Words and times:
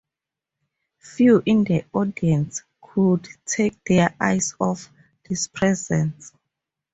Few 0.97 1.43
in 1.45 1.63
the 1.63 1.85
audience 1.93 2.63
could 2.81 3.27
take 3.45 3.77
their 3.85 4.15
eyes 4.19 4.55
off 4.59 4.89
this 5.29 5.47
presence. 5.47 6.33